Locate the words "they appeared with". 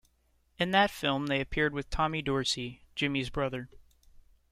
1.27-1.91